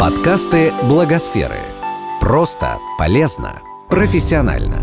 [0.00, 1.58] Подкасты Благосферы.
[2.22, 3.60] Просто, полезно,
[3.90, 4.78] профессионально.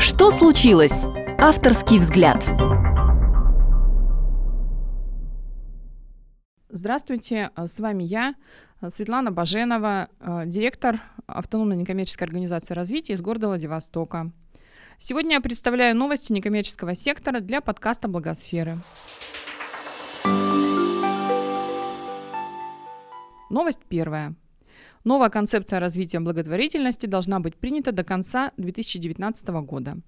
[0.00, 1.04] Что случилось?
[1.38, 2.50] Авторский взгляд.
[6.70, 8.36] Здравствуйте, с вами я,
[8.88, 10.08] Светлана Баженова,
[10.46, 14.32] директор автономной некоммерческой организации развития из города Владивостока.
[14.98, 18.76] Сегодня я представляю новости некоммерческого сектора для подкаста «Благосферы».
[23.52, 24.34] Новость первая.
[25.04, 29.98] Новая концепция развития благотворительности должна быть принята до конца 2019 года.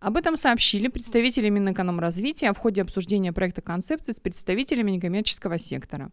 [0.00, 6.10] Об этом сообщили представители Минэкономразвития в ходе обсуждения проекта концепции с представителями некоммерческого сектора.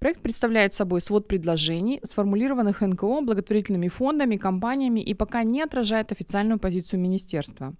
[0.00, 6.58] Проект представляет собой свод предложений, сформулированных НКО, благотворительными фондами, компаниями и пока не отражает официальную
[6.58, 7.72] позицию министерства.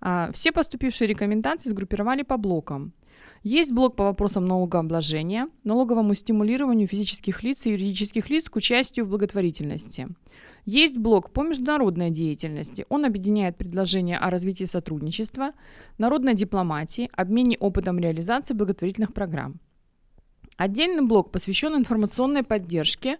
[0.00, 2.94] А, все поступившие рекомендации сгруппировали по блокам.
[3.42, 9.08] Есть блок по вопросам налогообложения, налоговому стимулированию физических лиц и юридических лиц к участию в
[9.08, 10.08] благотворительности.
[10.66, 12.84] Есть блок по международной деятельности.
[12.90, 15.52] Он объединяет предложения о развитии сотрудничества,
[15.96, 19.58] народной дипломатии, обмене опытом реализации благотворительных программ.
[20.58, 23.16] Отдельный блок посвящен информационной поддержке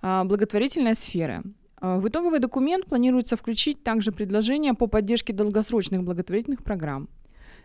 [0.00, 1.42] а, благотворительной сферы.
[1.80, 7.08] А, в итоговый документ планируется включить также предложения по поддержке долгосрочных благотворительных программ.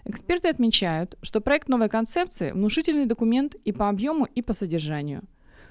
[0.06, 5.24] Эксперты отмечают, что проект новой концепции– внушительный документ и по объему, и по содержанию.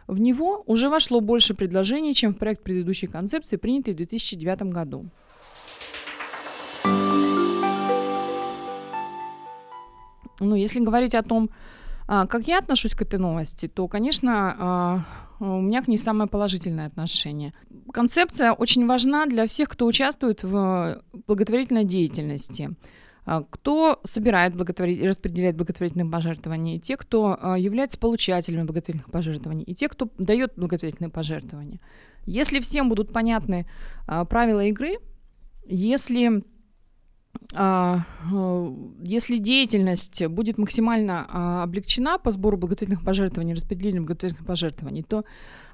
[0.06, 5.06] В него уже вошло больше предложений, чем в проект предыдущей концепции, принятый в 2009 году.
[10.40, 11.50] Ну, если говорить о том,
[12.08, 15.00] а, как я отношусь к этой новости, то, конечно, а,
[15.40, 17.52] у меня к ней самое положительное отношение.
[17.92, 22.70] Концепция очень важна для всех, кто участвует в благотворительной деятельности.
[23.24, 29.62] А, кто собирает благотворитель, распределяет благотворительные пожертвования, и те, кто а, является получателями благотворительных пожертвований,
[29.64, 31.78] и те, кто дает благотворительные пожертвования.
[32.26, 33.66] Если всем будут понятны
[34.06, 34.98] а, правила игры,
[35.66, 36.44] если
[37.54, 45.24] если деятельность будет максимально облегчена по сбору благотворительных пожертвований, распределению благотворительных пожертвований, то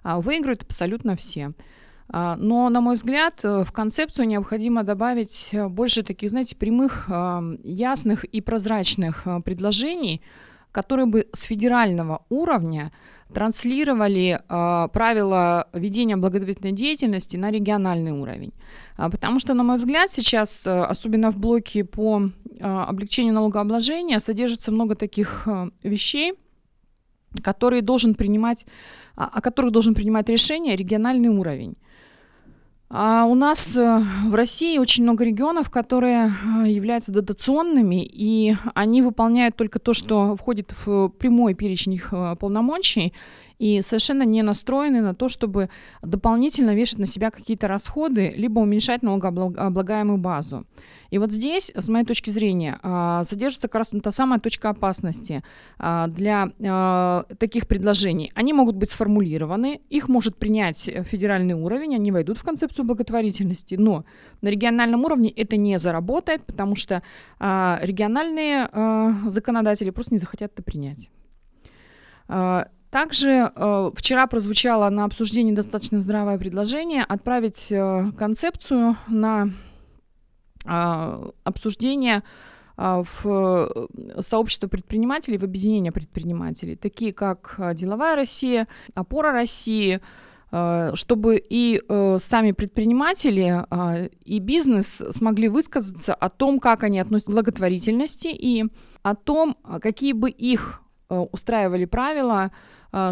[0.05, 1.53] выиграют абсолютно все.
[2.11, 7.05] А, но, на мой взгляд, э, в концепцию необходимо добавить э, больше таких, знаете, прямых,
[7.09, 10.23] а, ясных и прозрачных э, предложений,
[10.73, 12.93] которые бы с федерального уровня
[13.33, 18.53] транслировали э, правила ведения благотворительной деятельности на региональный уровень.
[18.97, 24.73] А, потому что, на мой взгляд, сейчас, особенно в блоке по э, облегчению налогообложения, содержится
[24.73, 26.35] много таких э, вещей,
[27.43, 28.65] которые должен принимать,
[29.15, 31.77] о которых должен принимать решение региональный уровень.
[32.91, 36.32] А у нас э, в России очень много регионов, которые
[36.65, 42.37] э, являются дотационными, и они выполняют только то, что входит в прямой перечень их э,
[42.41, 43.12] полномочий,
[43.59, 45.69] и совершенно не настроены на то, чтобы
[46.00, 50.65] дополнительно вешать на себя какие-то расходы, либо уменьшать налогооблагаемую базу.
[51.10, 52.78] И вот здесь, с моей точки зрения,
[53.25, 55.43] содержится как раз та самая точка опасности
[55.76, 56.53] для
[57.38, 58.31] таких предложений.
[58.37, 64.05] Они могут быть сформулированы, их может принять федеральный уровень, они войдут в концепцию благотворительности, но
[64.43, 67.03] на региональном уровне это не заработает, потому что
[67.39, 68.69] региональные
[69.28, 71.09] законодатели просто не захотят это принять.
[72.91, 79.50] Также э, вчера прозвучало на обсуждении достаточно здравое предложение отправить э, концепцию на
[80.65, 82.22] э, обсуждение
[82.78, 83.88] э, в
[84.21, 90.00] сообщество предпринимателей, в объединение предпринимателей, такие как Деловая Россия, Опора России,
[90.51, 93.65] чтобы и э, сами предприниматели
[94.25, 98.65] и бизнес смогли высказаться о том, как они относятся к благотворительности и
[99.03, 102.51] о том, какие бы их устраивали правила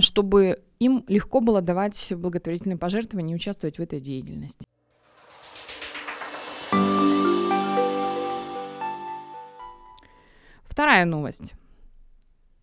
[0.01, 4.67] чтобы им легко было давать благотворительные пожертвования и участвовать в этой деятельности.
[10.65, 11.55] Вторая новость.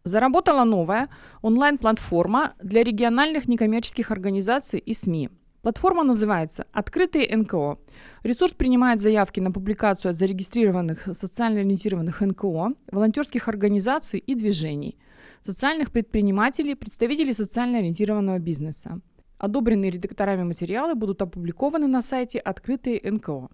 [0.05, 1.07] Заработала новая
[1.41, 5.29] онлайн-платформа для региональных некоммерческих организаций и СМИ.
[5.61, 7.77] Платформа называется «Открытые НКО».
[8.23, 14.97] Ресурс принимает заявки на публикацию от зарегистрированных социально ориентированных НКО, волонтерских организаций и движений–
[15.41, 18.99] социальных предпринимателей, представителей социально ориентированного бизнеса.
[19.37, 23.47] Одобренные редакторами материалы будут опубликованы на сайте «Открытые НКО».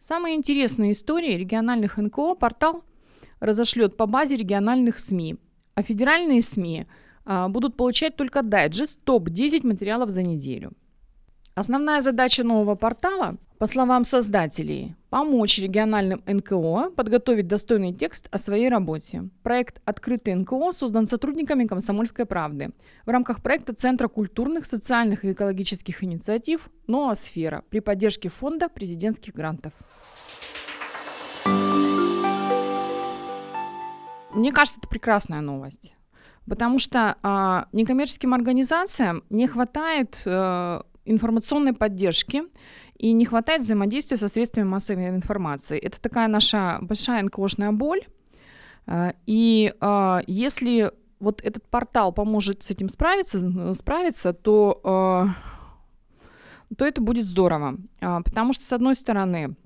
[0.00, 2.82] Самые интересные истории региональных НКО портал
[3.38, 5.36] разошлет по базе региональных СМИ,
[5.80, 6.86] а федеральные СМИ
[7.24, 10.72] а, будут получать только дайджест топ-10 материалов за неделю.
[11.54, 18.68] Основная задача нового портала по словам создателей, помочь региональным НКО подготовить достойный текст о своей
[18.68, 19.28] работе.
[19.42, 22.70] Проект «Открытый НКО» создан сотрудниками «Комсомольской правды»
[23.06, 29.72] в рамках проекта Центра культурных, социальных и экологических инициатив «Ноосфера» при поддержке Фонда президентских грантов.
[34.32, 35.94] Мне кажется, это прекрасная новость.
[36.46, 42.42] Потому что а, некоммерческим организациям не хватает а, информационной поддержки
[42.96, 45.78] и не хватает взаимодействия со средствами массовой информации.
[45.78, 48.02] Это такая наша большая НКОшная боль.
[48.86, 55.26] А, и а, если вот этот портал поможет с этим справиться, справиться то, а,
[56.76, 57.76] то это будет здорово.
[58.00, 59.56] Потому что, с одной стороны,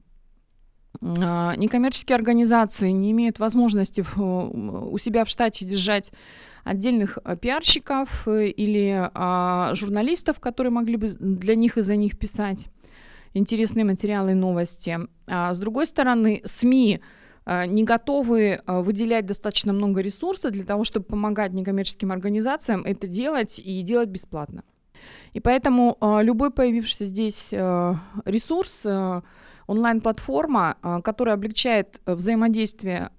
[1.05, 6.12] некоммерческие организации не имеют возможности у себя в штате держать
[6.65, 9.11] отдельных пиарщиков э, или
[9.75, 12.69] журналистов, которые могли бы для них и за них писать
[13.35, 14.99] интересные материалы и новости.
[15.27, 17.01] А с другой стороны, СМИ
[17.45, 23.06] а, не готовы а, выделять достаточно много ресурсов для того, чтобы помогать некоммерческим организациям это
[23.06, 24.62] делать и делать бесплатно.
[25.33, 28.73] И поэтому а, любой появившийся здесь ресурс,
[29.66, 33.11] онлайн-платформа, которая облегчает взаимодействие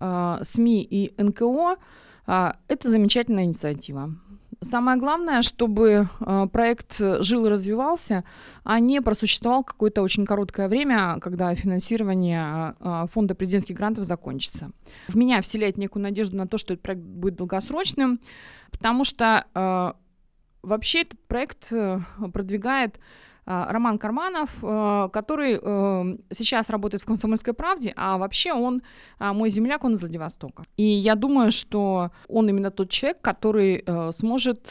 [0.42, 1.77] СМИ и НКО,
[2.25, 4.12] это замечательная инициатива.
[4.62, 8.24] Самое главное, чтобы э, проект жил и развивался,
[8.63, 14.71] а не просуществовал какое-то очень короткое время, когда финансирование э, фонда президентских грантов закончится.
[15.07, 18.19] В меня вселяет некую надежду на то, что этот проект будет долгосрочным,
[18.71, 19.94] потому что э,
[20.63, 22.00] вообще этот проект э,
[22.33, 23.01] продвигает а,
[23.45, 28.81] Роман Карманов, э, который э, сейчас работает в «Комсомольской правде», а вообще он
[29.19, 30.63] а, мой земляк, он из Владивостока.
[30.77, 34.65] И я думаю, что он именно тот человек, который э, сможет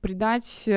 [0.00, 0.68] придать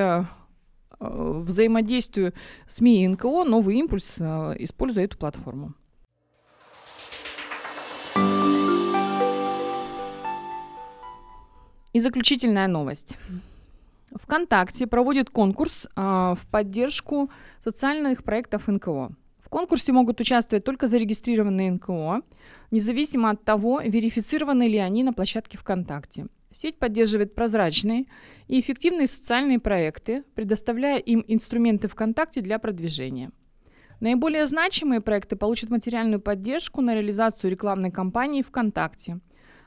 [0.99, 2.33] взаимодействию
[2.67, 5.73] СМИ и НКО новый импульс, используя эту платформу.
[11.93, 13.17] И заключительная новость.
[14.35, 17.29] ВКонтакте проводит конкурс а, в поддержку
[17.63, 19.11] социальных проектов НКО.
[19.39, 22.21] В конкурсе могут участвовать только зарегистрированные НКО,
[22.69, 26.27] независимо от того, верифицированы ли они на площадке ВКонтакте.
[26.51, 28.07] Сеть поддерживает прозрачные
[28.49, 33.31] и эффективные социальные проекты, предоставляя им инструменты ВКонтакте для продвижения.
[34.01, 39.21] Наиболее значимые проекты получат материальную поддержку на реализацию рекламной кампании ВКонтакте,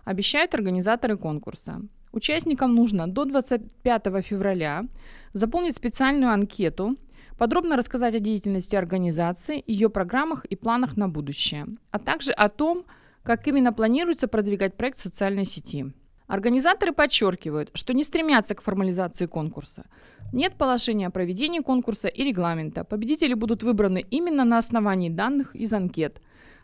[0.04, 1.80] обещают организаторы конкурса.
[2.12, 4.86] Участникам нужно до 25 февраля
[5.32, 6.96] заполнить специальную анкету,
[7.36, 12.84] подробно рассказать о деятельности организации, ее программах и планах на будущее, а также о том,
[13.22, 15.92] как именно планируется продвигать проект в социальной сети.
[16.26, 19.86] Организаторы подчеркивают, что не стремятся к формализации конкурса.
[20.32, 22.84] Нет положения о проведении конкурса и регламента.
[22.84, 26.20] Победители будут выбраны именно на основании данных из анкет.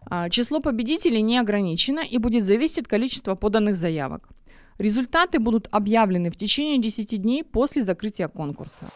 [0.06, 4.28] А, число победителей не ограничено и будет зависеть от количества поданных заявок.
[4.78, 8.88] Результаты будут объявлены в течение 10 дней после закрытия конкурса.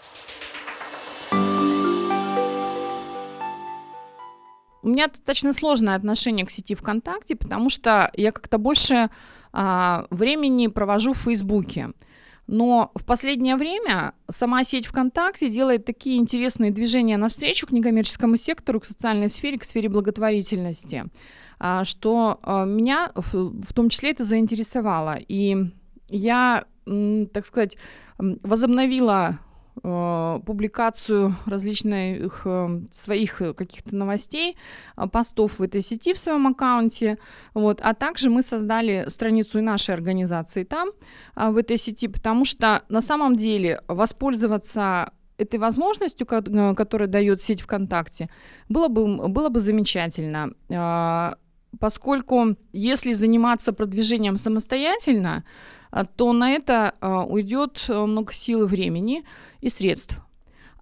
[4.83, 9.11] У меня достаточно сложное отношение к сети ВКонтакте, потому что я как-то больше
[9.53, 11.91] а, времени провожу в Фейсбуке.
[12.47, 18.81] Но в последнее время сама сеть ВКонтакте делает такие интересные движения навстречу к некоммерческому сектору,
[18.81, 21.05] к социальной сфере, к сфере благотворительности.
[21.58, 25.16] А, что а, меня в том числе это заинтересовало.
[25.16, 25.56] И
[26.08, 27.76] я, так сказать,
[28.19, 29.38] возобновила
[29.82, 32.46] а, публикацию различных
[32.91, 34.56] своих каких-то новостей,
[35.12, 37.19] постов в этой сети в своем аккаунте.
[37.55, 37.81] Вот.
[37.82, 40.91] А также мы создали страницу и нашей организации там,
[41.34, 48.29] в этой сети, потому что на самом деле воспользоваться этой возможностью, которую дает сеть ВКонтакте,
[48.69, 50.53] было бы, было бы замечательно
[51.79, 55.44] поскольку если заниматься продвижением самостоятельно,
[55.91, 59.25] а, то на это а, уйдет э, много сил и времени
[59.61, 60.17] и средств.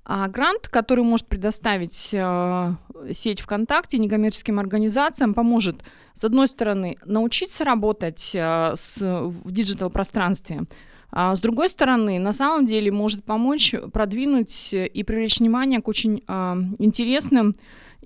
[0.05, 2.75] А грант, который может предоставить э,
[3.13, 5.83] сеть ВКонтакте некоммерческим организациям, поможет,
[6.15, 10.65] с одной стороны, научиться работать э, с, в диджитал-пространстве,
[11.11, 16.19] а с другой стороны, на самом деле может помочь продвинуть и привлечь внимание к очень
[16.79, 17.55] интересным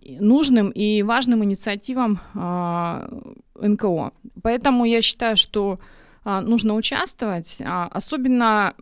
[0.02, 3.08] нужным и важным инициативам а,
[3.60, 4.12] НКО.
[4.42, 5.78] Поэтому я считаю, что
[6.24, 7.58] а, нужно участвовать.
[7.60, 8.74] А, особенно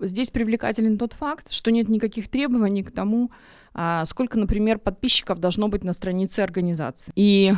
[0.00, 3.30] здесь привлекателен тот факт, что нет никаких требований к тому,
[4.06, 7.12] сколько, например, подписчиков должно быть на странице организации.
[7.14, 7.52] И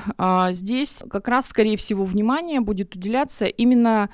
[0.51, 4.11] здесь как раз, скорее всего, внимание будет уделяться именно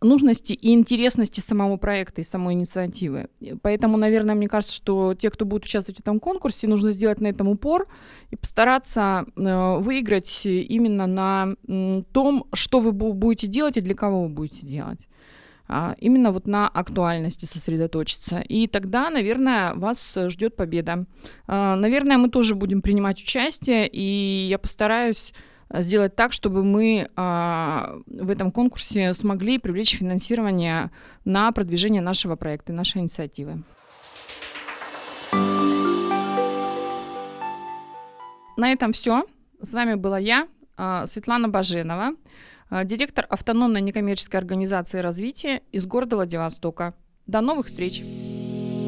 [0.00, 3.28] нужности и интересности самого проекта и самой инициативы.
[3.62, 7.28] Поэтому, наверное, мне кажется, что те, кто будет участвовать в этом конкурсе, нужно сделать на
[7.28, 7.88] этом упор
[8.30, 11.54] и постараться э, выиграть именно на
[12.12, 15.06] том, что вы будете делать и для кого вы будете делать
[15.72, 18.40] а именно вот на актуальности сосредоточиться.
[18.40, 21.06] И тогда, наверное, вас ждет победа.
[21.46, 25.32] А, наверное, мы тоже будем принимать участие, и я постараюсь
[25.72, 30.90] сделать так, чтобы мы а, в этом конкурсе смогли привлечь финансирование
[31.24, 33.62] на продвижение нашего проекта, нашей инициативы.
[38.56, 39.24] На этом все.
[39.62, 42.12] С вами была я, а, Светлана Баженова,
[42.68, 46.94] а, директор автономной некоммерческой организации развития из города Владивостока.
[47.26, 48.02] До новых встреч!